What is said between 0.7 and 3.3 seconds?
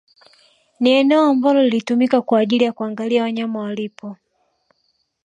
Ni eneo ambalo lilitumika kwa ajili ya kuangalia